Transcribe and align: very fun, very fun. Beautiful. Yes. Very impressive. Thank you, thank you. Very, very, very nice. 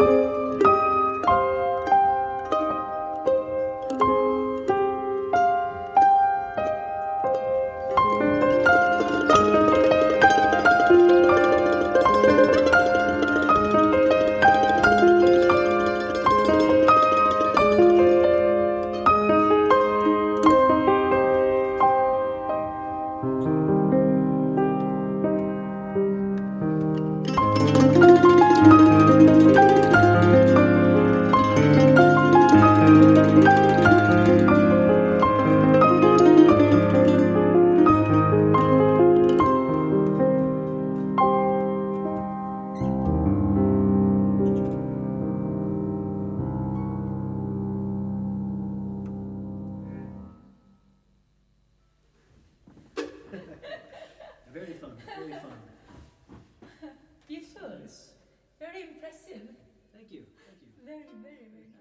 very 0.00 0.30
fun, 0.30 0.39
very 55.20 55.32
fun. 55.40 56.90
Beautiful. 57.28 57.70
Yes. 57.82 58.12
Very 58.58 58.82
impressive. 58.82 59.48
Thank 59.94 60.10
you, 60.10 60.24
thank 60.46 60.58
you. 60.62 60.68
Very, 60.84 61.04
very, 61.22 61.48
very 61.52 61.68
nice. 61.72 61.79